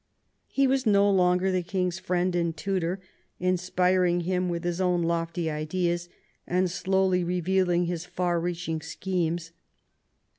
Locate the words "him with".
4.21-4.63